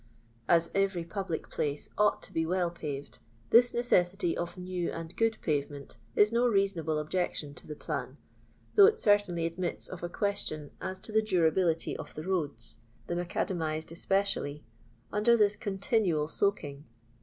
As 0.47 0.71
every 0.73 1.03
public 1.03 1.47
place 1.51 1.89
ought 1.95 2.23
to 2.23 2.33
be 2.33 2.43
well 2.43 2.71
paved, 2.71 3.19
this 3.51 3.71
necessity 3.71 4.35
of 4.35 4.57
new 4.57 4.91
and 4.91 5.15
gomPpavement 5.15 5.97
is 6.15 6.31
no 6.31 6.47
reasonable 6.47 6.97
objec 6.97 7.35
tion 7.35 7.53
to 7.53 7.67
the 7.67 7.75
plan, 7.75 8.17
though 8.73 8.87
it 8.87 8.99
certainly 8.99 9.45
admits 9.45 9.87
of 9.87 10.01
a 10.01 10.09
ques 10.09 10.39
tion 10.47 10.71
as 10.81 10.99
to 11.01 11.11
the 11.11 11.21
durability 11.21 11.95
of 11.95 12.15
the 12.15 12.23
roads— 12.23 12.81
the 13.05 13.13
maoida 13.13 13.55
mized 13.55 13.91
especially— 13.91 14.63
under 15.13 15.37
this 15.37 15.55
continual 15.55 16.27
soaking. 16.27 16.83